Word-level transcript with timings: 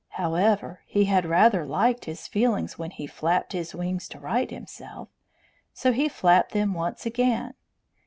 However, 0.17 0.79
he 0.87 1.05
had 1.05 1.27
rather 1.27 1.63
liked 1.63 2.05
his 2.05 2.25
feelings 2.27 2.75
when 2.79 2.89
he 2.89 3.05
flapped 3.05 3.53
his 3.53 3.75
wings 3.75 4.09
to 4.09 4.19
right 4.19 4.49
himself, 4.49 5.09
so 5.75 5.91
he 5.91 6.09
flapped 6.09 6.53
them 6.53 6.73
once 6.73 7.05
again. 7.05 7.53